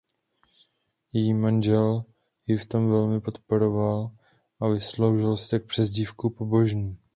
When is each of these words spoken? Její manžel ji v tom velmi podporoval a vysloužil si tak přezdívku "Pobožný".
Její 1.13 1.33
manžel 1.33 2.05
ji 2.47 2.57
v 2.57 2.65
tom 2.65 2.89
velmi 2.89 3.21
podporoval 3.21 4.11
a 4.59 4.67
vysloužil 4.67 5.37
si 5.37 5.51
tak 5.51 5.65
přezdívku 5.65 6.29
"Pobožný". 6.29 6.97